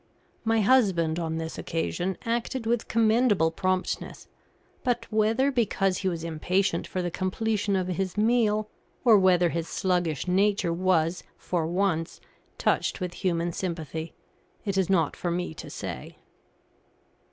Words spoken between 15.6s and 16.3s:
say.